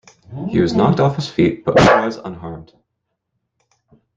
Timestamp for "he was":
0.49-0.73